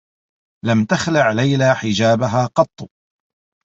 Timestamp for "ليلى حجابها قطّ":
1.31-2.89